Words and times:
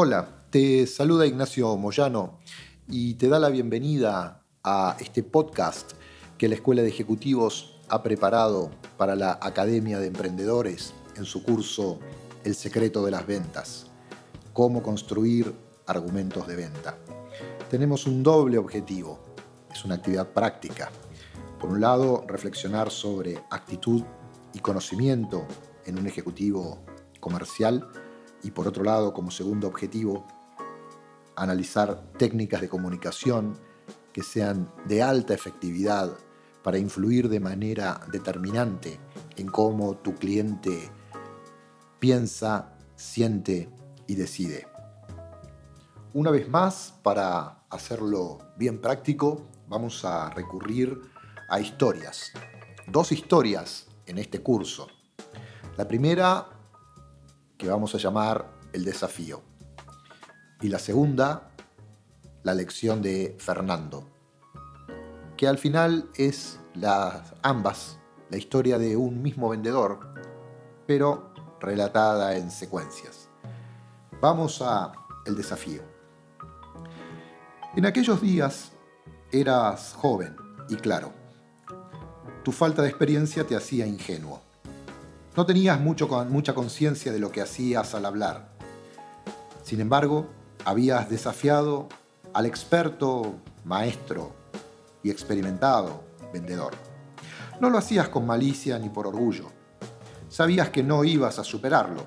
Hola, 0.00 0.28
te 0.50 0.86
saluda 0.86 1.26
Ignacio 1.26 1.76
Moyano 1.76 2.38
y 2.86 3.14
te 3.14 3.26
da 3.26 3.40
la 3.40 3.48
bienvenida 3.48 4.44
a 4.62 4.96
este 5.00 5.24
podcast 5.24 5.94
que 6.38 6.46
la 6.46 6.54
Escuela 6.54 6.82
de 6.82 6.88
Ejecutivos 6.88 7.80
ha 7.88 8.00
preparado 8.04 8.70
para 8.96 9.16
la 9.16 9.40
Academia 9.42 9.98
de 9.98 10.06
Emprendedores 10.06 10.94
en 11.16 11.24
su 11.24 11.42
curso 11.42 11.98
El 12.44 12.54
secreto 12.54 13.04
de 13.04 13.10
las 13.10 13.26
ventas, 13.26 13.88
cómo 14.52 14.84
construir 14.84 15.52
argumentos 15.88 16.46
de 16.46 16.54
venta. 16.54 16.96
Tenemos 17.68 18.06
un 18.06 18.22
doble 18.22 18.56
objetivo, 18.56 19.18
es 19.72 19.84
una 19.84 19.96
actividad 19.96 20.28
práctica. 20.28 20.92
Por 21.58 21.70
un 21.70 21.80
lado, 21.80 22.24
reflexionar 22.28 22.92
sobre 22.92 23.42
actitud 23.50 24.04
y 24.54 24.60
conocimiento 24.60 25.44
en 25.86 25.98
un 25.98 26.06
ejecutivo 26.06 26.84
comercial 27.18 27.84
y 28.42 28.50
por 28.50 28.68
otro 28.68 28.84
lado, 28.84 29.12
como 29.12 29.30
segundo 29.30 29.66
objetivo, 29.68 30.26
analizar 31.36 32.12
técnicas 32.18 32.60
de 32.60 32.68
comunicación 32.68 33.58
que 34.12 34.22
sean 34.22 34.70
de 34.86 35.02
alta 35.02 35.34
efectividad 35.34 36.16
para 36.62 36.78
influir 36.78 37.28
de 37.28 37.40
manera 37.40 38.00
determinante 38.10 38.98
en 39.36 39.46
cómo 39.46 39.96
tu 39.96 40.14
cliente 40.14 40.90
piensa, 41.98 42.76
siente 42.96 43.70
y 44.06 44.16
decide. 44.16 44.66
Una 46.14 46.30
vez 46.30 46.48
más, 46.48 46.94
para 47.02 47.62
hacerlo 47.70 48.38
bien 48.56 48.80
práctico, 48.80 49.46
vamos 49.68 50.04
a 50.04 50.30
recurrir 50.30 51.00
a 51.48 51.60
historias. 51.60 52.32
Dos 52.86 53.12
historias 53.12 53.86
en 54.06 54.18
este 54.18 54.42
curso. 54.42 54.88
La 55.76 55.86
primera, 55.86 56.57
que 57.58 57.68
vamos 57.68 57.94
a 57.94 57.98
llamar 57.98 58.46
el 58.72 58.84
desafío 58.84 59.42
y 60.62 60.68
la 60.68 60.78
segunda, 60.78 61.50
la 62.44 62.54
lección 62.54 63.02
de 63.02 63.36
Fernando, 63.38 64.08
que 65.36 65.46
al 65.46 65.58
final 65.58 66.08
es 66.14 66.60
las 66.74 67.34
ambas 67.42 67.98
la 68.30 68.36
historia 68.36 68.78
de 68.78 68.96
un 68.96 69.22
mismo 69.22 69.48
vendedor, 69.48 70.00
pero 70.86 71.32
relatada 71.60 72.36
en 72.36 72.50
secuencias. 72.50 73.28
Vamos 74.20 74.60
a 74.62 74.92
el 75.26 75.36
desafío. 75.36 75.82
En 77.76 77.86
aquellos 77.86 78.20
días 78.20 78.72
eras 79.30 79.94
joven 79.94 80.36
y 80.68 80.76
claro. 80.76 81.12
Tu 82.44 82.52
falta 82.52 82.82
de 82.82 82.88
experiencia 82.88 83.46
te 83.46 83.56
hacía 83.56 83.86
ingenuo. 83.86 84.42
No 85.38 85.46
tenías 85.46 85.78
mucha 85.78 86.52
conciencia 86.52 87.12
de 87.12 87.20
lo 87.20 87.30
que 87.30 87.40
hacías 87.40 87.94
al 87.94 88.06
hablar. 88.06 88.48
Sin 89.62 89.80
embargo, 89.80 90.26
habías 90.64 91.08
desafiado 91.08 91.88
al 92.34 92.44
experto, 92.44 93.36
maestro 93.64 94.32
y 95.00 95.10
experimentado 95.10 96.02
vendedor. 96.32 96.74
No 97.60 97.70
lo 97.70 97.78
hacías 97.78 98.08
con 98.08 98.26
malicia 98.26 98.80
ni 98.80 98.88
por 98.88 99.06
orgullo. 99.06 99.52
Sabías 100.28 100.70
que 100.70 100.82
no 100.82 101.04
ibas 101.04 101.38
a 101.38 101.44
superarlo. 101.44 102.04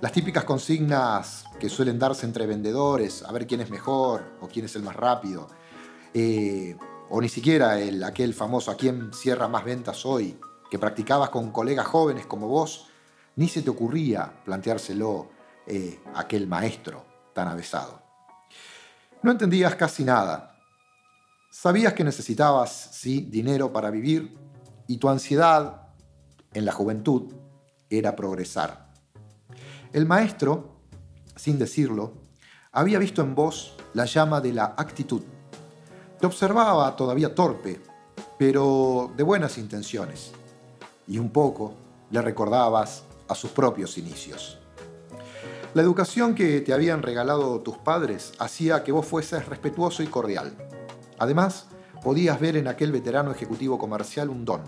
Las 0.00 0.12
típicas 0.12 0.44
consignas 0.44 1.44
que 1.60 1.68
suelen 1.68 1.98
darse 1.98 2.24
entre 2.24 2.46
vendedores, 2.46 3.24
a 3.24 3.30
ver 3.30 3.46
quién 3.46 3.60
es 3.60 3.68
mejor 3.68 4.24
o 4.40 4.48
quién 4.48 4.64
es 4.64 4.74
el 4.74 4.82
más 4.82 4.96
rápido, 4.96 5.48
eh, 6.14 6.78
o 7.10 7.20
ni 7.20 7.28
siquiera 7.28 7.78
el, 7.78 8.02
aquel 8.02 8.32
famoso 8.32 8.70
a 8.70 8.76
quién 8.78 9.12
cierra 9.12 9.48
más 9.48 9.66
ventas 9.66 10.06
hoy, 10.06 10.38
que 10.70 10.78
practicabas 10.78 11.30
con 11.30 11.50
colegas 11.50 11.86
jóvenes 11.86 12.26
como 12.26 12.48
vos, 12.48 12.88
ni 13.36 13.48
se 13.48 13.62
te 13.62 13.70
ocurría 13.70 14.42
planteárselo 14.44 15.28
eh, 15.66 16.00
aquel 16.14 16.46
maestro 16.46 17.04
tan 17.32 17.48
avesado. 17.48 18.02
No 19.22 19.30
entendías 19.30 19.74
casi 19.74 20.04
nada. 20.04 20.56
Sabías 21.50 21.92
que 21.92 22.04
necesitabas, 22.04 22.90
sí, 22.92 23.20
dinero 23.30 23.72
para 23.72 23.90
vivir 23.90 24.36
y 24.86 24.98
tu 24.98 25.08
ansiedad 25.08 25.88
en 26.52 26.64
la 26.64 26.72
juventud 26.72 27.32
era 27.90 28.14
progresar. 28.14 28.88
El 29.92 30.06
maestro, 30.06 30.82
sin 31.36 31.58
decirlo, 31.58 32.14
había 32.72 32.98
visto 32.98 33.22
en 33.22 33.34
vos 33.34 33.74
la 33.94 34.04
llama 34.04 34.40
de 34.40 34.52
la 34.52 34.74
actitud. 34.76 35.22
Te 36.20 36.26
observaba 36.26 36.94
todavía 36.96 37.34
torpe, 37.34 37.80
pero 38.38 39.12
de 39.16 39.22
buenas 39.22 39.58
intenciones, 39.58 40.32
y 41.08 41.18
un 41.18 41.30
poco 41.30 41.74
le 42.10 42.22
recordabas 42.22 43.04
a 43.26 43.34
sus 43.34 43.50
propios 43.50 43.98
inicios. 43.98 44.58
La 45.74 45.82
educación 45.82 46.34
que 46.34 46.60
te 46.60 46.72
habían 46.72 47.02
regalado 47.02 47.60
tus 47.60 47.76
padres 47.78 48.32
hacía 48.38 48.84
que 48.84 48.92
vos 48.92 49.06
fueses 49.06 49.46
respetuoso 49.46 50.02
y 50.02 50.06
cordial. 50.06 50.56
Además, 51.18 51.66
podías 52.02 52.40
ver 52.40 52.56
en 52.56 52.68
aquel 52.68 52.92
veterano 52.92 53.32
ejecutivo 53.32 53.78
comercial 53.78 54.30
un 54.30 54.44
don, 54.44 54.62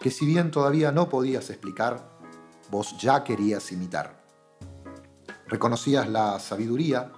que 0.00 0.10
si 0.10 0.26
bien 0.26 0.50
todavía 0.50 0.92
no 0.92 1.08
podías 1.08 1.48
explicar, 1.50 2.10
vos 2.70 2.96
ya 2.98 3.24
querías 3.24 3.72
imitar. 3.72 4.22
Reconocías 5.46 6.08
la 6.08 6.38
sabiduría 6.38 7.12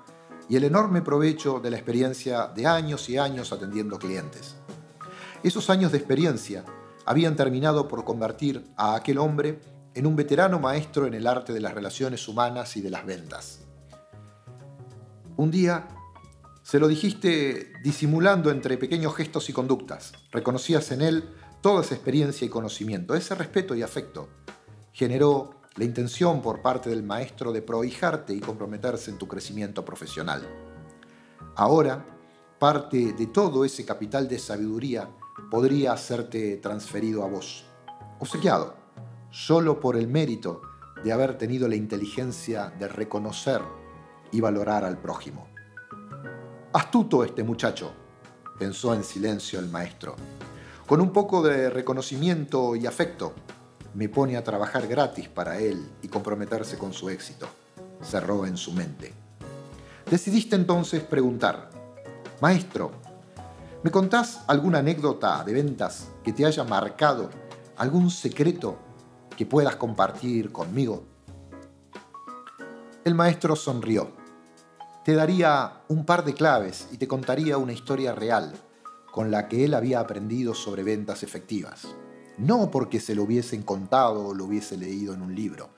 y 0.49 0.57
el 0.57 0.65
enorme 0.65 1.03
provecho 1.03 1.61
de 1.61 1.71
la 1.71 1.77
experiencia 1.77 2.47
de 2.47 2.67
años 2.67 3.09
y 3.09 3.19
años 3.19 3.53
atendiendo 3.53 3.99
clientes. 3.99 4.57
Esos 5.43 5.71
años 5.71 5.93
de 5.93 5.99
experiencia 5.99 6.65
habían 7.09 7.37
terminado 7.37 7.89
por 7.89 8.05
convertir 8.05 8.71
a 8.77 8.95
aquel 8.95 9.17
hombre 9.17 9.61
en 9.95 10.07
un 10.07 10.15
veterano 10.15 10.61
maestro 10.61 11.07
en 11.07 11.15
el 11.15 11.27
arte 11.27 11.55
de 11.55 11.61
las 11.61 11.73
relaciones 11.73 12.29
humanas 12.29 12.77
y 12.77 12.83
de 12.83 12.91
las 12.91 13.07
ventas. 13.07 13.61
Un 15.39 15.51
día 15.51 15.89
se 16.63 16.79
lo 16.79 16.87
dijiste 16.87 17.73
disimulando 17.83 18.51
entre 18.51 18.77
pequeños 18.77 19.17
gestos 19.17 19.49
y 19.49 19.55
conductas. 19.55 20.13
Reconocías 20.31 20.93
en 20.93 21.01
él 21.01 21.31
toda 21.63 21.81
esa 21.81 21.95
experiencia 21.95 22.45
y 22.45 22.51
conocimiento. 22.51 23.15
Ese 23.15 23.35
respeto 23.35 23.75
y 23.75 23.81
afecto 23.81 24.29
generó 24.93 25.63
la 25.77 25.85
intención 25.85 26.43
por 26.43 26.61
parte 26.61 26.91
del 26.91 27.05
maestro 27.05 27.53
de 27.53 27.63
prohijarte 27.63 28.35
y 28.35 28.41
comprometerse 28.41 29.11
en 29.11 29.17
tu 29.17 29.27
crecimiento 29.27 29.83
profesional. 29.83 30.47
Ahora, 31.57 32.05
parte 32.59 33.15
de 33.15 33.27
todo 33.29 33.65
ese 33.65 33.87
capital 33.87 34.29
de 34.29 34.39
sabiduría 34.39 35.09
podría 35.51 35.93
hacerte 35.93 36.57
transferido 36.57 37.25
a 37.25 37.29
vos, 37.29 37.65
obsequiado 38.19 38.79
solo 39.31 39.79
por 39.81 39.97
el 39.97 40.09
mérito 40.09 40.63
de 41.05 41.13
haber 41.13 41.39
tenido 41.39 41.69
la 41.69 41.77
inteligencia 41.77 42.73
de 42.79 42.89
reconocer 42.89 43.61
y 44.33 44.41
valorar 44.41 44.85
al 44.85 44.99
prójimo. 44.99 45.47
Astuto 46.73 47.25
este 47.25 47.45
muchacho, 47.45 47.93
pensó 48.59 48.95
en 48.95 49.05
silencio 49.05 49.59
el 49.59 49.69
maestro. 49.69 50.17
Con 50.87 51.01
un 51.01 51.13
poco 51.13 51.43
de 51.43 51.71
reconocimiento 51.71 52.75
y 52.75 52.87
afecto, 52.87 53.35
me 53.95 54.09
pone 54.09 54.37
a 54.37 54.45
trabajar 54.45 54.87
gratis 54.87 55.29
para 55.29 55.59
él 55.59 55.89
y 56.03 56.09
comprometerse 56.09 56.79
con 56.79 56.93
su 56.93 57.11
éxito, 57.11 57.47
cerró 58.03 58.47
en 58.47 58.57
su 58.57 58.73
mente. 58.73 59.13
Decidiste 60.11 60.57
entonces 60.57 61.03
preguntar, 61.03 61.71
Maestro, 62.41 62.93
¿me 63.83 63.91
contás 63.91 64.45
alguna 64.47 64.79
anécdota 64.79 65.45
de 65.45 65.53
ventas 65.53 66.09
que 66.25 66.33
te 66.33 66.45
haya 66.45 66.65
marcado, 66.65 67.31
algún 67.77 68.11
secreto 68.11 68.79
que 69.37 69.47
puedas 69.47 69.77
compartir 69.77 70.51
conmigo? 70.51 71.05
El 73.05 73.15
maestro 73.15 73.57
sonrió. 73.57 74.11
Te 75.05 75.15
daría 75.15 75.81
un 75.89 76.05
par 76.05 76.25
de 76.25 76.35
claves 76.35 76.89
y 76.93 76.99
te 76.99 77.09
contaría 77.09 77.57
una 77.57 77.73
historia 77.73 78.15
real 78.15 78.53
con 79.13 79.31
la 79.31 79.49
que 79.49 79.65
él 79.65 79.75
había 79.75 80.01
aprendido 80.01 80.55
sobre 80.55 80.83
ventas 80.83 81.23
efectivas. 81.23 81.89
No 82.37 82.71
porque 82.71 83.01
se 83.01 83.15
lo 83.15 83.23
hubiesen 83.23 83.63
contado 83.63 84.27
o 84.27 84.35
lo 84.35 84.45
hubiese 84.45 84.77
leído 84.77 85.15
en 85.15 85.23
un 85.23 85.35
libro, 85.35 85.71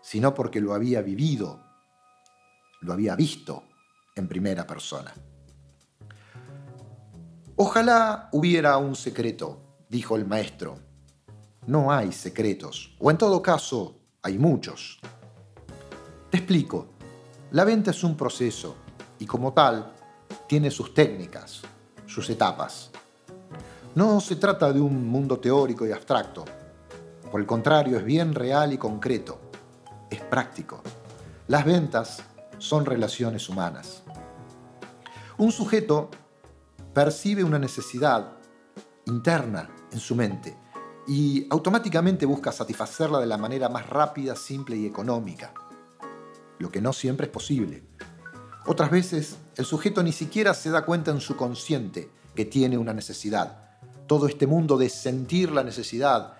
sino 0.00 0.34
porque 0.34 0.60
lo 0.60 0.74
había 0.74 1.02
vivido, 1.02 1.60
lo 2.80 2.92
había 2.92 3.16
visto 3.16 3.64
en 4.14 4.28
primera 4.28 4.66
persona. 4.66 5.12
Ojalá 7.60 8.28
hubiera 8.30 8.76
un 8.76 8.94
secreto, 8.94 9.58
dijo 9.88 10.14
el 10.14 10.24
maestro, 10.24 10.78
no 11.66 11.90
hay 11.90 12.12
secretos, 12.12 12.94
o 13.00 13.10
en 13.10 13.18
todo 13.18 13.42
caso, 13.42 13.96
hay 14.22 14.38
muchos. 14.38 15.00
Te 16.30 16.36
explico, 16.36 16.86
la 17.50 17.64
venta 17.64 17.90
es 17.90 18.04
un 18.04 18.16
proceso 18.16 18.76
y 19.18 19.26
como 19.26 19.52
tal 19.54 19.92
tiene 20.46 20.70
sus 20.70 20.94
técnicas, 20.94 21.62
sus 22.06 22.30
etapas. 22.30 22.92
No 23.96 24.20
se 24.20 24.36
trata 24.36 24.72
de 24.72 24.80
un 24.80 25.08
mundo 25.08 25.40
teórico 25.40 25.84
y 25.84 25.90
abstracto, 25.90 26.44
por 27.28 27.40
el 27.40 27.46
contrario 27.48 27.98
es 27.98 28.04
bien 28.04 28.36
real 28.36 28.72
y 28.72 28.78
concreto, 28.78 29.40
es 30.08 30.20
práctico. 30.20 30.80
Las 31.48 31.64
ventas 31.64 32.22
son 32.58 32.86
relaciones 32.86 33.48
humanas. 33.48 34.04
Un 35.38 35.50
sujeto 35.50 36.08
percibe 36.98 37.44
una 37.44 37.60
necesidad 37.60 38.38
interna 39.06 39.70
en 39.92 40.00
su 40.00 40.16
mente 40.16 40.56
y 41.06 41.46
automáticamente 41.48 42.26
busca 42.26 42.50
satisfacerla 42.50 43.20
de 43.20 43.26
la 43.26 43.38
manera 43.38 43.68
más 43.68 43.88
rápida, 43.88 44.34
simple 44.34 44.76
y 44.76 44.84
económica, 44.84 45.54
lo 46.58 46.72
que 46.72 46.80
no 46.80 46.92
siempre 46.92 47.26
es 47.26 47.32
posible. 47.32 47.84
Otras 48.66 48.90
veces 48.90 49.36
el 49.54 49.64
sujeto 49.64 50.02
ni 50.02 50.10
siquiera 50.10 50.54
se 50.54 50.70
da 50.70 50.84
cuenta 50.84 51.12
en 51.12 51.20
su 51.20 51.36
consciente 51.36 52.10
que 52.34 52.46
tiene 52.46 52.76
una 52.76 52.92
necesidad. 52.92 53.78
Todo 54.08 54.26
este 54.26 54.48
mundo 54.48 54.76
de 54.76 54.88
sentir 54.88 55.52
la 55.52 55.62
necesidad 55.62 56.38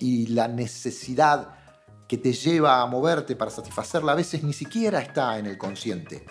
y 0.00 0.26
la 0.26 0.48
necesidad 0.48 1.54
que 2.08 2.18
te 2.18 2.32
lleva 2.32 2.82
a 2.82 2.86
moverte 2.86 3.36
para 3.36 3.52
satisfacerla 3.52 4.10
a 4.10 4.16
veces 4.16 4.42
ni 4.42 4.54
siquiera 4.54 5.00
está 5.02 5.38
en 5.38 5.46
el 5.46 5.56
consciente. 5.56 6.26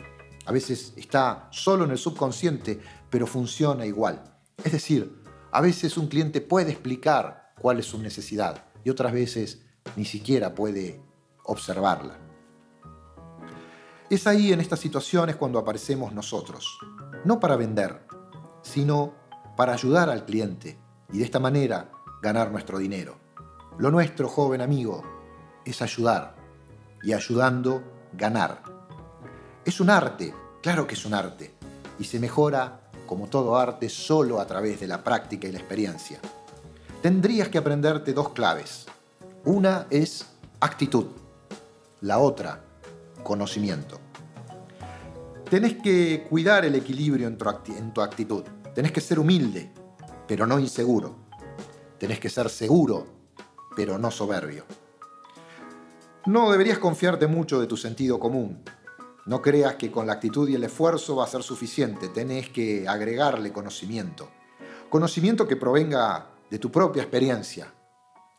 A 0.49 0.51
veces 0.51 0.93
está 0.97 1.47
solo 1.51 1.85
en 1.85 1.91
el 1.91 1.99
subconsciente, 1.99 2.81
pero 3.11 3.27
funciona 3.27 3.85
igual. 3.85 4.23
Es 4.63 4.71
decir, 4.71 5.21
a 5.51 5.61
veces 5.61 5.95
un 5.95 6.07
cliente 6.07 6.41
puede 6.41 6.71
explicar 6.71 7.53
cuál 7.61 7.77
es 7.77 7.85
su 7.85 7.99
necesidad 7.99 8.65
y 8.83 8.89
otras 8.89 9.13
veces 9.13 9.61
ni 9.95 10.05
siquiera 10.05 10.55
puede 10.55 11.03
observarla. 11.43 12.17
Es 14.09 14.25
ahí 14.25 14.51
en 14.51 14.59
estas 14.59 14.79
situaciones 14.79 15.35
cuando 15.35 15.59
aparecemos 15.59 16.13
nosotros, 16.13 16.79
no 17.25 17.39
para 17.39 17.55
vender, 17.55 18.07
sino 18.63 19.13
para 19.55 19.73
ayudar 19.73 20.09
al 20.09 20.25
cliente 20.25 20.79
y 21.13 21.19
de 21.19 21.25
esta 21.25 21.39
manera 21.39 21.91
ganar 22.23 22.51
nuestro 22.51 22.79
dinero. 22.79 23.19
Lo 23.77 23.91
nuestro, 23.91 24.27
joven 24.27 24.61
amigo, 24.61 25.03
es 25.63 25.83
ayudar 25.83 26.35
y 27.03 27.13
ayudando 27.13 27.83
ganar. 28.13 28.78
Es 29.69 29.79
un 29.79 29.91
arte, 29.91 30.33
claro 30.63 30.87
que 30.87 30.95
es 30.95 31.05
un 31.05 31.13
arte, 31.13 31.53
y 31.99 32.03
se 32.03 32.19
mejora, 32.19 32.89
como 33.05 33.27
todo 33.27 33.55
arte, 33.55 33.87
solo 33.87 34.41
a 34.41 34.47
través 34.47 34.79
de 34.79 34.87
la 34.87 35.03
práctica 35.03 35.47
y 35.47 35.51
la 35.51 35.59
experiencia. 35.59 36.19
Tendrías 37.03 37.49
que 37.49 37.59
aprenderte 37.59 38.13
dos 38.13 38.29
claves. 38.29 38.87
Una 39.45 39.85
es 39.91 40.25
actitud, 40.59 41.05
la 42.01 42.17
otra 42.17 42.63
conocimiento. 43.21 43.99
Tenés 45.51 45.75
que 45.83 46.25
cuidar 46.27 46.65
el 46.65 46.73
equilibrio 46.73 47.27
en 47.27 47.37
tu, 47.37 48.01
actitud. 48.01 48.43
Tenés 48.73 48.91
que 48.91 49.01
ser 49.01 49.19
humilde, 49.19 49.71
pero 50.27 50.47
no 50.47 50.57
inseguro. 50.57 51.15
Tenés 51.99 52.19
que 52.19 52.31
ser 52.31 52.49
seguro, 52.49 53.05
pero 53.75 53.99
no 53.99 54.09
soberbio. 54.09 54.65
No 56.25 56.51
deberías 56.51 56.79
confiarte 56.79 57.27
mucho 57.27 57.61
de 57.61 57.67
tu 57.67 57.77
sentido 57.77 58.19
común. 58.19 58.63
No 59.29 59.43
creas 59.43 59.75
que 59.75 59.91
con 59.91 60.07
la 60.07 60.13
actitud 60.13 60.49
y 60.49 60.55
el 60.55 60.63
esfuerzo 60.63 61.17
va 61.17 61.25
a 61.25 61.27
ser 61.27 61.43
suficiente. 61.43 62.09
Tenés 62.09 62.49
que 62.49 62.87
agregarle 62.87 63.53
conocimiento. 63.53 64.27
Conocimiento 64.89 65.47
que 65.47 65.55
provenga 65.55 66.31
de 66.49 66.57
tu 66.57 66.71
propia 66.71 67.03
experiencia. 67.03 67.71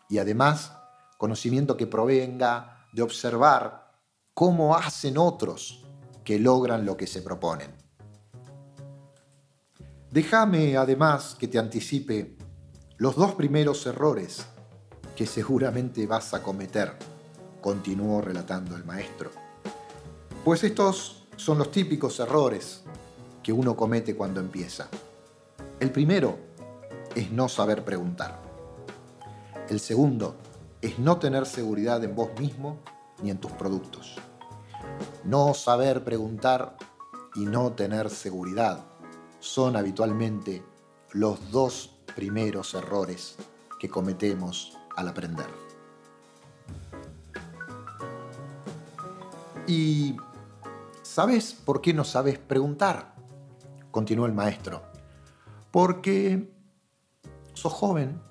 Y 0.08 0.18
además, 0.18 0.72
conocimiento 1.16 1.76
que 1.76 1.86
provenga 1.86 2.88
de 2.92 3.02
observar 3.02 3.92
cómo 4.34 4.74
hacen 4.74 5.16
otros 5.16 5.86
que 6.24 6.40
logran 6.40 6.84
lo 6.84 6.96
que 6.96 7.06
se 7.06 7.22
proponen. 7.22 7.70
Déjame 10.10 10.76
además 10.76 11.36
que 11.38 11.46
te 11.46 11.60
anticipe 11.60 12.36
los 12.96 13.14
dos 13.14 13.36
primeros 13.36 13.86
errores 13.86 14.44
que 15.14 15.28
seguramente 15.28 16.08
vas 16.08 16.34
a 16.34 16.42
cometer, 16.42 16.96
continuó 17.60 18.20
relatando 18.20 18.74
el 18.74 18.84
maestro. 18.84 19.49
Pues 20.44 20.64
estos 20.64 21.26
son 21.36 21.58
los 21.58 21.70
típicos 21.70 22.18
errores 22.18 22.82
que 23.42 23.52
uno 23.52 23.76
comete 23.76 24.16
cuando 24.16 24.40
empieza. 24.40 24.88
El 25.78 25.90
primero 25.90 26.38
es 27.14 27.30
no 27.30 27.46
saber 27.48 27.84
preguntar. 27.84 28.40
El 29.68 29.80
segundo 29.80 30.36
es 30.80 30.98
no 30.98 31.18
tener 31.18 31.44
seguridad 31.44 32.02
en 32.04 32.14
vos 32.14 32.30
mismo 32.38 32.78
ni 33.22 33.30
en 33.30 33.38
tus 33.38 33.52
productos. 33.52 34.16
No 35.24 35.52
saber 35.52 36.04
preguntar 36.04 36.76
y 37.34 37.44
no 37.44 37.72
tener 37.72 38.08
seguridad 38.08 38.82
son 39.40 39.76
habitualmente 39.76 40.62
los 41.12 41.50
dos 41.50 41.98
primeros 42.16 42.72
errores 42.72 43.36
que 43.78 43.90
cometemos 43.90 44.76
al 44.96 45.08
aprender. 45.08 45.46
¿Y 49.66 50.16
sabes 51.10 51.54
por 51.54 51.80
qué 51.80 51.92
no 51.92 52.04
sabes 52.04 52.38
preguntar? 52.38 53.14
Continuó 53.90 54.26
el 54.26 54.32
maestro. 54.32 54.82
Porque 55.72 56.48
sos 57.52 57.72
joven 57.72 58.22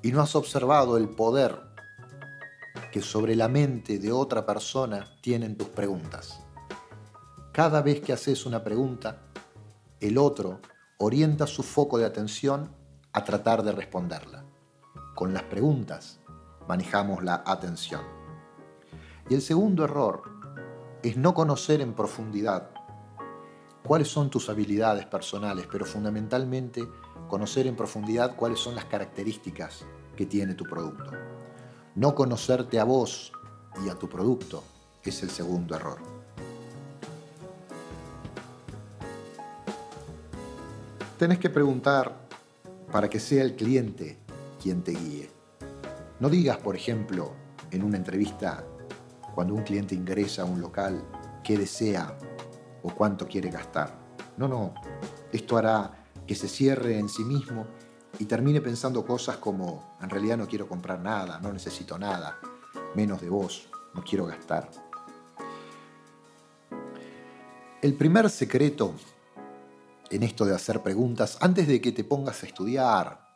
y 0.00 0.10
no 0.10 0.22
has 0.22 0.34
observado 0.34 0.96
el 0.96 1.10
poder 1.10 1.60
que 2.90 3.02
sobre 3.02 3.36
la 3.36 3.48
mente 3.48 3.98
de 3.98 4.12
otra 4.12 4.46
persona 4.46 5.14
tienen 5.20 5.58
tus 5.58 5.68
preguntas. 5.68 6.40
Cada 7.52 7.82
vez 7.82 8.00
que 8.00 8.14
haces 8.14 8.46
una 8.46 8.64
pregunta, 8.64 9.18
el 10.00 10.16
otro 10.16 10.60
orienta 10.98 11.46
su 11.46 11.62
foco 11.62 11.98
de 11.98 12.06
atención 12.06 12.74
a 13.12 13.24
tratar 13.24 13.62
de 13.62 13.72
responderla. 13.72 14.44
Con 15.14 15.34
las 15.34 15.42
preguntas 15.42 16.18
manejamos 16.66 17.22
la 17.22 17.42
atención. 17.44 18.00
Y 19.28 19.34
el 19.34 19.42
segundo 19.42 19.84
error 19.84 20.39
es 21.02 21.16
no 21.16 21.34
conocer 21.34 21.80
en 21.80 21.94
profundidad 21.94 22.70
cuáles 23.84 24.08
son 24.08 24.30
tus 24.30 24.48
habilidades 24.48 25.06
personales, 25.06 25.66
pero 25.70 25.84
fundamentalmente 25.84 26.86
conocer 27.28 27.66
en 27.66 27.76
profundidad 27.76 28.36
cuáles 28.36 28.58
son 28.58 28.74
las 28.74 28.84
características 28.84 29.84
que 30.16 30.26
tiene 30.26 30.54
tu 30.54 30.64
producto. 30.64 31.10
No 31.94 32.14
conocerte 32.14 32.78
a 32.78 32.84
vos 32.84 33.32
y 33.84 33.88
a 33.88 33.94
tu 33.94 34.08
producto 34.08 34.62
es 35.02 35.22
el 35.22 35.30
segundo 35.30 35.74
error. 35.74 35.98
Tenés 41.18 41.38
que 41.38 41.50
preguntar 41.50 42.14
para 42.90 43.08
que 43.08 43.20
sea 43.20 43.42
el 43.42 43.54
cliente 43.54 44.18
quien 44.62 44.82
te 44.82 44.92
guíe. 44.92 45.30
No 46.18 46.28
digas, 46.28 46.58
por 46.58 46.76
ejemplo, 46.76 47.32
en 47.70 47.82
una 47.82 47.96
entrevista, 47.96 48.64
cuando 49.40 49.54
un 49.54 49.62
cliente 49.62 49.94
ingresa 49.94 50.42
a 50.42 50.44
un 50.44 50.60
local, 50.60 51.02
qué 51.42 51.56
desea 51.56 52.14
o 52.82 52.90
cuánto 52.90 53.26
quiere 53.26 53.48
gastar. 53.48 53.90
No, 54.36 54.46
no. 54.46 54.74
Esto 55.32 55.56
hará 55.56 56.04
que 56.26 56.34
se 56.34 56.46
cierre 56.46 56.98
en 56.98 57.08
sí 57.08 57.24
mismo 57.24 57.66
y 58.18 58.26
termine 58.26 58.60
pensando 58.60 59.02
cosas 59.06 59.38
como, 59.38 59.96
en 60.02 60.10
realidad 60.10 60.36
no 60.36 60.46
quiero 60.46 60.68
comprar 60.68 61.00
nada, 61.00 61.40
no 61.40 61.54
necesito 61.54 61.98
nada, 61.98 62.36
menos 62.94 63.22
de 63.22 63.30
vos, 63.30 63.66
no 63.94 64.04
quiero 64.04 64.26
gastar. 64.26 64.68
El 67.80 67.94
primer 67.94 68.28
secreto 68.28 68.92
en 70.10 70.22
esto 70.22 70.44
de 70.44 70.54
hacer 70.54 70.82
preguntas, 70.82 71.38
antes 71.40 71.66
de 71.66 71.80
que 71.80 71.92
te 71.92 72.04
pongas 72.04 72.42
a 72.42 72.46
estudiar 72.46 73.26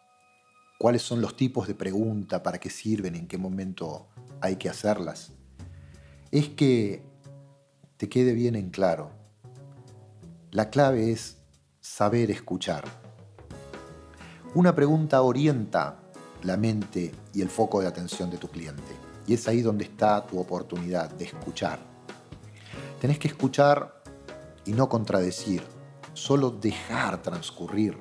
cuáles 0.78 1.00
son 1.00 1.22
los 1.22 1.34
tipos 1.34 1.66
de 1.66 1.74
pregunta, 1.74 2.42
para 2.42 2.58
qué 2.58 2.68
sirven, 2.68 3.14
en 3.14 3.26
qué 3.26 3.38
momento 3.38 4.08
hay 4.42 4.56
que 4.56 4.68
hacerlas, 4.68 5.32
es 6.34 6.48
que 6.48 7.00
te 7.96 8.08
quede 8.08 8.32
bien 8.32 8.56
en 8.56 8.70
claro. 8.70 9.12
La 10.50 10.68
clave 10.68 11.12
es 11.12 11.36
saber 11.80 12.28
escuchar. 12.32 12.82
Una 14.52 14.74
pregunta 14.74 15.22
orienta 15.22 16.00
la 16.42 16.56
mente 16.56 17.14
y 17.32 17.40
el 17.40 17.48
foco 17.48 17.80
de 17.80 17.86
atención 17.86 18.30
de 18.30 18.38
tu 18.38 18.48
cliente. 18.48 18.82
Y 19.28 19.34
es 19.34 19.46
ahí 19.46 19.62
donde 19.62 19.84
está 19.84 20.26
tu 20.26 20.40
oportunidad 20.40 21.08
de 21.08 21.26
escuchar. 21.26 21.78
Tenés 23.00 23.20
que 23.20 23.28
escuchar 23.28 24.02
y 24.64 24.72
no 24.72 24.88
contradecir, 24.88 25.62
solo 26.14 26.50
dejar 26.50 27.22
transcurrir 27.22 27.96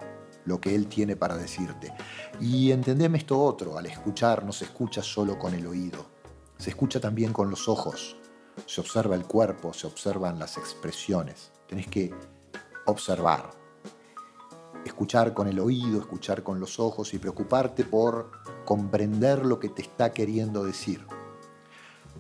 lo 0.45 0.59
que 0.59 0.73
él 0.73 0.87
tiene 0.87 1.15
para 1.15 1.37
decirte. 1.37 1.93
Y 2.41 2.71
entendeme 2.71 3.19
esto 3.19 3.39
otro, 3.39 3.77
al 3.77 3.85
escuchar 3.85 4.43
no 4.43 4.51
se 4.53 4.65
escucha 4.65 5.03
solo 5.03 5.37
con 5.37 5.53
el 5.53 5.67
oído, 5.67 6.07
se 6.57 6.71
escucha 6.71 6.99
también 6.99 7.31
con 7.31 7.51
los 7.51 7.69
ojos, 7.69 8.17
se 8.65 8.81
observa 8.81 9.15
el 9.15 9.25
cuerpo, 9.25 9.74
se 9.74 9.88
observan 9.88 10.39
las 10.39 10.57
expresiones. 10.57 11.51
Tenés 11.67 11.88
que 11.88 12.13
observar 12.86 13.63
escuchar 14.86 15.33
con 15.33 15.48
el 15.48 15.60
oído, 15.60 16.00
escuchar 16.00 16.43
con 16.43 16.60
los 16.60 16.79
ojos 16.79 17.13
y 17.13 17.19
preocuparte 17.19 17.83
por 17.83 18.31
comprender 18.65 19.45
lo 19.45 19.60
que 19.60 19.69
te 19.69 19.81
está 19.81 20.12
queriendo 20.12 20.63
decir. 20.63 21.05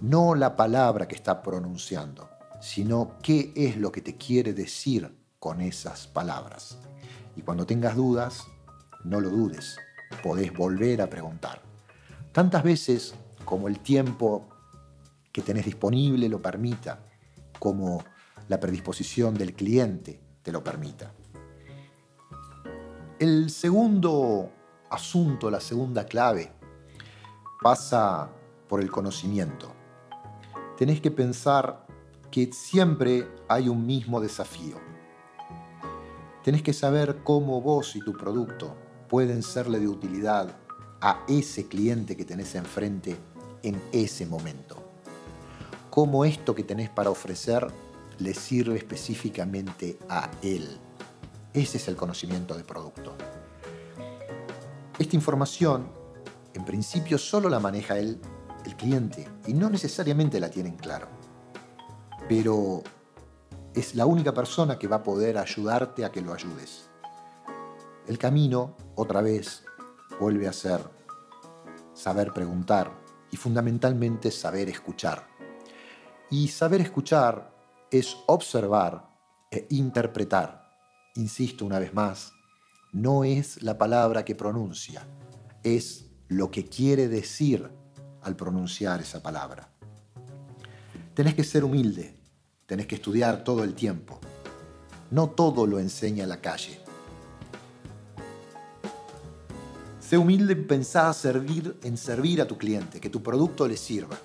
No 0.01 0.35
la 0.35 0.55
palabra 0.55 1.07
que 1.07 1.15
está 1.15 1.41
pronunciando, 1.41 2.29
sino 2.61 3.17
qué 3.21 3.51
es 3.55 3.77
lo 3.77 3.91
que 3.91 4.01
te 4.01 4.17
quiere 4.17 4.53
decir 4.53 5.15
con 5.39 5.61
esas 5.61 6.07
palabras. 6.07 6.77
Y 7.35 7.41
cuando 7.41 7.65
tengas 7.65 7.95
dudas, 7.95 8.43
no 9.03 9.19
lo 9.19 9.29
dudes, 9.29 9.77
podés 10.23 10.53
volver 10.53 11.01
a 11.01 11.09
preguntar. 11.09 11.61
Tantas 12.31 12.63
veces 12.63 13.13
como 13.45 13.67
el 13.67 13.79
tiempo 13.79 14.47
que 15.33 15.41
tenés 15.41 15.65
disponible 15.65 16.29
lo 16.29 16.41
permita, 16.41 17.03
como 17.59 18.03
la 18.47 18.59
predisposición 18.59 19.33
del 19.33 19.53
cliente 19.53 20.21
te 20.43 20.51
lo 20.51 20.63
permita. 20.63 21.11
El 23.19 23.49
segundo 23.49 24.51
asunto, 24.91 25.49
la 25.49 25.59
segunda 25.59 26.05
clave, 26.05 26.51
pasa 27.61 28.29
por 28.67 28.81
el 28.81 28.91
conocimiento. 28.91 29.73
Tenés 30.77 31.01
que 31.01 31.11
pensar 31.11 31.85
que 32.29 32.51
siempre 32.51 33.27
hay 33.47 33.69
un 33.69 33.85
mismo 33.85 34.19
desafío. 34.19 34.75
Tenés 36.43 36.61
que 36.61 36.73
saber 36.73 37.23
cómo 37.23 37.61
vos 37.61 37.95
y 37.95 38.01
tu 38.01 38.13
producto 38.13 38.75
pueden 39.07 39.41
serle 39.41 39.79
de 39.79 39.87
utilidad 39.87 40.49
a 40.99 41.23
ese 41.27 41.67
cliente 41.67 42.17
que 42.17 42.25
tenés 42.25 42.53
enfrente 42.55 43.17
en 43.61 43.81
ese 43.93 44.25
momento. 44.25 44.82
Cómo 45.93 46.25
esto 46.25 46.55
que 46.55 46.63
tenés 46.63 46.89
para 46.89 47.11
ofrecer 47.11 47.67
le 48.17 48.33
sirve 48.33 48.77
específicamente 48.77 49.99
a 50.09 50.31
él. 50.41 50.79
Ese 51.53 51.77
es 51.77 51.87
el 51.87 51.95
conocimiento 51.95 52.55
de 52.55 52.63
producto. 52.63 53.13
Esta 54.97 55.15
información, 55.15 55.87
en 56.55 56.65
principio, 56.65 57.19
solo 57.19 57.47
la 57.47 57.59
maneja 57.59 57.99
él, 57.99 58.19
el 58.65 58.75
cliente, 58.75 59.29
y 59.45 59.53
no 59.53 59.69
necesariamente 59.69 60.39
la 60.39 60.49
tienen 60.49 60.77
claro. 60.77 61.09
Pero 62.27 62.81
es 63.75 63.93
la 63.93 64.07
única 64.07 64.33
persona 64.33 64.79
que 64.79 64.87
va 64.87 64.95
a 64.95 65.03
poder 65.03 65.37
ayudarte 65.37 66.05
a 66.05 66.11
que 66.11 66.21
lo 66.21 66.33
ayudes. 66.33 66.89
El 68.07 68.17
camino, 68.17 68.75
otra 68.95 69.21
vez, 69.21 69.63
vuelve 70.19 70.47
a 70.47 70.53
ser 70.53 70.81
saber 71.93 72.33
preguntar 72.33 72.91
y 73.29 73.37
fundamentalmente 73.37 74.31
saber 74.31 74.69
escuchar. 74.69 75.32
Y 76.33 76.47
saber 76.47 76.81
escuchar 76.81 77.53
es 77.91 78.17
observar 78.25 79.07
e 79.51 79.67
interpretar. 79.69 80.67
Insisto 81.13 81.63
una 81.63 81.77
vez 81.77 81.93
más, 81.93 82.31
no 82.91 83.23
es 83.23 83.61
la 83.61 83.77
palabra 83.77 84.25
que 84.25 84.33
pronuncia, 84.33 85.05
es 85.61 86.05
lo 86.29 86.49
que 86.49 86.65
quiere 86.65 87.07
decir 87.07 87.69
al 88.23 88.35
pronunciar 88.35 88.99
esa 88.99 89.21
palabra. 89.21 89.69
Tenés 91.13 91.35
que 91.35 91.43
ser 91.43 91.63
humilde, 91.63 92.15
tenés 92.65 92.87
que 92.87 92.95
estudiar 92.95 93.43
todo 93.43 93.63
el 93.63 93.75
tiempo. 93.75 94.19
No 95.11 95.29
todo 95.29 95.67
lo 95.67 95.77
enseña 95.77 96.25
la 96.25 96.41
calle. 96.41 96.79
Sé 99.99 100.17
humilde 100.17 100.53
y 100.53 100.63
pensá 100.63 101.13
servir, 101.13 101.77
en 101.83 101.95
servir 101.95 102.41
a 102.41 102.47
tu 102.47 102.57
cliente, 102.57 102.99
que 102.99 103.11
tu 103.11 103.21
producto 103.21 103.67
le 103.67 103.77
sirva. 103.77 104.17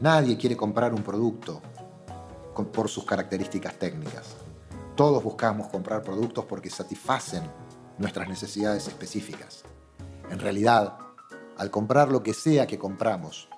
Nadie 0.00 0.38
quiere 0.38 0.56
comprar 0.56 0.94
un 0.94 1.02
producto 1.02 1.60
por 2.72 2.88
sus 2.88 3.04
características 3.04 3.78
técnicas. 3.78 4.34
Todos 4.96 5.22
buscamos 5.22 5.68
comprar 5.68 6.02
productos 6.02 6.46
porque 6.46 6.70
satisfacen 6.70 7.42
nuestras 7.98 8.28
necesidades 8.28 8.88
específicas. 8.88 9.62
En 10.30 10.38
realidad, 10.38 10.96
al 11.58 11.70
comprar 11.70 12.10
lo 12.10 12.22
que 12.22 12.32
sea 12.32 12.66
que 12.66 12.78
compramos, 12.78 13.50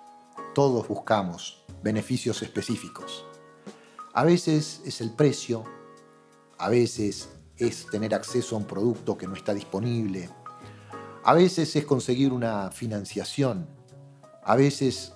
todos 0.52 0.88
buscamos 0.88 1.64
beneficios 1.82 2.42
específicos. 2.42 3.24
A 4.12 4.24
veces 4.24 4.82
es 4.84 5.00
el 5.00 5.12
precio, 5.12 5.62
a 6.58 6.68
veces 6.68 7.28
es 7.56 7.86
tener 7.86 8.14
acceso 8.14 8.56
a 8.56 8.58
un 8.58 8.66
producto 8.66 9.16
que 9.16 9.28
no 9.28 9.34
está 9.34 9.54
disponible, 9.54 10.28
a 11.24 11.34
veces 11.34 11.76
es 11.76 11.84
conseguir 11.84 12.32
una 12.32 12.72
financiación, 12.72 13.68
a 14.42 14.56
veces 14.56 15.14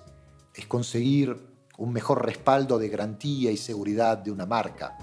es 0.57 0.65
conseguir 0.65 1.47
un 1.77 1.93
mejor 1.93 2.25
respaldo 2.25 2.79
de 2.79 2.89
garantía 2.89 3.51
y 3.51 3.57
seguridad 3.57 4.17
de 4.17 4.31
una 4.31 4.47
marca. 4.47 4.97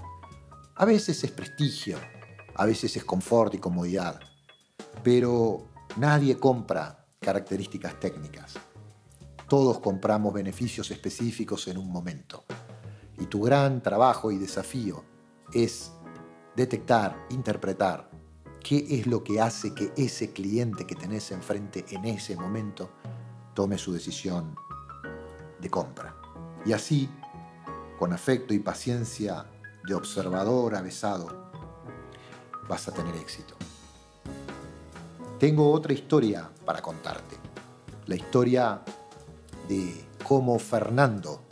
A 0.74 0.84
veces 0.84 1.22
es 1.22 1.30
prestigio, 1.30 1.96
a 2.56 2.66
veces 2.66 2.96
es 2.96 3.04
confort 3.04 3.54
y 3.54 3.58
comodidad, 3.58 4.18
pero 5.04 5.68
nadie 5.96 6.36
compra 6.36 7.06
características 7.20 8.00
técnicas. 8.00 8.54
Todos 9.48 9.78
compramos 9.78 10.34
beneficios 10.34 10.90
específicos 10.90 11.68
en 11.68 11.78
un 11.78 11.90
momento. 11.90 12.44
Y 13.18 13.26
tu 13.26 13.42
gran 13.42 13.80
trabajo 13.80 14.32
y 14.32 14.38
desafío 14.38 15.04
es 15.52 15.92
detectar, 16.56 17.26
interpretar 17.30 18.10
qué 18.60 18.84
es 18.90 19.06
lo 19.06 19.22
que 19.22 19.40
hace 19.40 19.72
que 19.72 19.92
ese 19.96 20.32
cliente 20.32 20.86
que 20.86 20.96
tenés 20.96 21.30
enfrente 21.30 21.84
en 21.90 22.06
ese 22.06 22.34
momento 22.34 22.90
tome 23.54 23.78
su 23.78 23.92
decisión 23.92 24.56
de 25.64 25.70
compra. 25.70 26.14
Y 26.64 26.72
así, 26.72 27.08
con 27.98 28.12
afecto 28.12 28.54
y 28.54 28.58
paciencia 28.58 29.46
de 29.82 29.94
observador 29.94 30.76
avesado, 30.76 31.50
vas 32.68 32.86
a 32.86 32.92
tener 32.92 33.16
éxito. 33.16 33.56
Tengo 35.40 35.72
otra 35.72 35.92
historia 35.92 36.50
para 36.64 36.80
contarte. 36.80 37.36
La 38.06 38.14
historia 38.14 38.82
de 39.68 40.06
cómo 40.22 40.58
Fernando, 40.58 41.42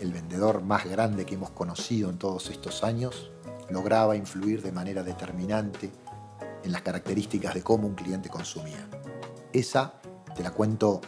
el 0.00 0.12
vendedor 0.12 0.62
más 0.62 0.86
grande 0.86 1.26
que 1.26 1.34
hemos 1.34 1.50
conocido 1.50 2.08
en 2.10 2.18
todos 2.18 2.48
estos 2.48 2.82
años, 2.82 3.30
lograba 3.70 4.16
influir 4.16 4.62
de 4.62 4.72
manera 4.72 5.02
determinante 5.02 5.90
en 6.64 6.72
las 6.72 6.80
características 6.80 7.54
de 7.54 7.62
cómo 7.62 7.86
un 7.86 7.94
cliente 7.94 8.30
consumía. 8.30 8.88
Esa 9.52 10.00
te 10.34 10.42
la 10.42 10.50
cuento 10.50 11.02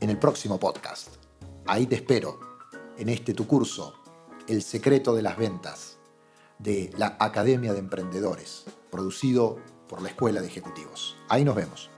en 0.00 0.10
el 0.10 0.18
próximo 0.18 0.58
podcast. 0.58 1.19
Ahí 1.70 1.86
te 1.86 1.94
espero 1.94 2.40
en 2.98 3.08
este 3.08 3.32
tu 3.32 3.46
curso, 3.46 3.94
El 4.48 4.60
secreto 4.60 5.14
de 5.14 5.22
las 5.22 5.36
ventas, 5.36 5.98
de 6.58 6.92
la 6.98 7.16
Academia 7.20 7.72
de 7.72 7.78
Emprendedores, 7.78 8.64
producido 8.90 9.56
por 9.88 10.02
la 10.02 10.08
Escuela 10.08 10.40
de 10.40 10.48
Ejecutivos. 10.48 11.16
Ahí 11.28 11.44
nos 11.44 11.54
vemos. 11.54 11.88